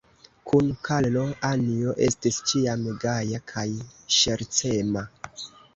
[0.51, 3.69] Kun Karlo, Anjo estis ĉiam gaja kaj
[4.19, 5.11] ŝercema.